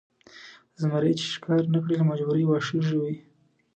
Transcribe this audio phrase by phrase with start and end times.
[0.81, 3.15] زمری چې ښکار نه کړي له مجبورۍ واښه ژوي.